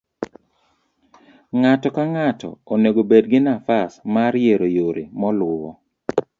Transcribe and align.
ng'ato 1.59 1.87
ka 1.95 2.03
ng'ato 2.13 2.49
onego 2.73 3.01
bed 3.09 3.25
gi 3.31 3.39
nafas 3.45 3.91
mar 4.13 4.33
yiero 4.43 4.67
yore 4.77 5.03
moluwo 5.19 5.69